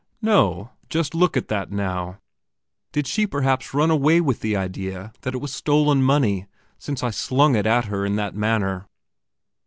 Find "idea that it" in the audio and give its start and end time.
4.57-5.41